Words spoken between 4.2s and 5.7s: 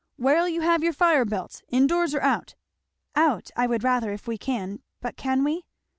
we can. But can we?"